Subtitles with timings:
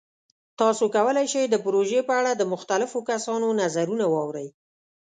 [0.59, 4.47] تاسو کولی شئ د پروژې په اړه د مختلفو کسانو نظرونه واورئ.